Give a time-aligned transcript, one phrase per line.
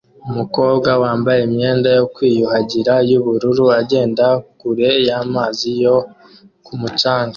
[0.29, 4.25] Umukobwa wambaye imyenda yo kwiyuhagira yubururu agenda
[4.59, 5.95] kure y'amazi yo
[6.65, 7.29] ku mucanga